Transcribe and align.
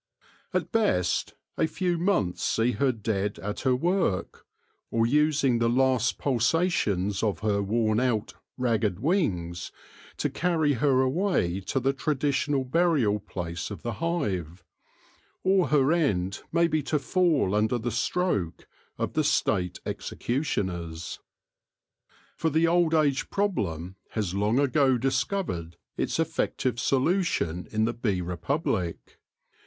At 0.51 0.71
best 0.71 1.35
a 1.59 1.67
few 1.67 1.99
months 1.99 2.41
see 2.43 2.71
her 2.71 2.91
dead 2.91 3.37
at 3.37 3.59
her 3.59 3.75
work, 3.75 4.47
or 4.89 5.05
using 5.05 5.59
the 5.59 5.69
last 5.69 6.17
pulsations 6.17 7.21
of 7.21 7.41
her 7.41 7.61
worn 7.61 7.99
out, 7.99 8.33
ragged 8.57 8.99
wings 8.99 9.71
to 10.17 10.27
carry 10.27 10.73
her 10.73 11.01
away 11.01 11.59
to 11.59 11.79
the 11.79 11.93
traditional 11.93 12.63
burial 12.63 13.19
place 13.19 13.69
of 13.69 13.83
the 13.83 13.91
hive; 14.01 14.63
or 15.43 15.67
her 15.67 15.91
end 15.93 16.41
may 16.51 16.67
be 16.67 16.81
to 16.81 16.97
fall 16.97 17.53
under 17.53 17.77
the 17.77 17.91
stroke 17.91 18.67
of 18.97 19.13
the 19.13 19.23
State 19.23 19.77
executioners. 19.85 21.19
92 21.29 21.29
THE 21.29 21.37
LORE 21.37 21.37
OF 21.45 21.53
THE 21.53 21.59
HONEY 21.59 22.17
BEE 22.17 22.37
For 22.37 22.49
the 22.49 22.67
old 22.97 23.05
age 23.05 23.29
problem 23.29 23.95
has 24.09 24.33
long 24.33 24.57
ago 24.57 24.97
discovered 24.97 25.77
its 25.95 26.17
effective 26.19 26.79
solution 26.79 27.67
in 27.69 27.85
the 27.85 27.93
bee 27.93 28.21
republic. 28.21 29.19